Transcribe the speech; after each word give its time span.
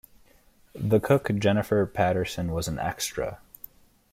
The 0.73 0.99
cook 0.99 1.29
Jennifer 1.37 1.85
Paterson 1.85 2.53
was 2.53 2.67
an 2.67 2.79
extra. 2.79 3.39